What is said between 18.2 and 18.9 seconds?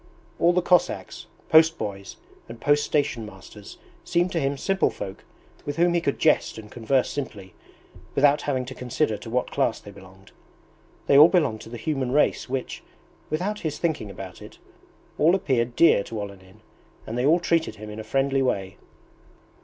way.